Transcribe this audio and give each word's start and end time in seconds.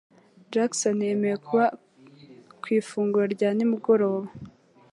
Jackson 0.51 0.97
yemeye 1.09 1.35
kuba 1.45 1.65
ku 2.61 2.67
ifunguro 2.77 3.25
rya 3.35 3.49
nimugoroba. 3.55 4.27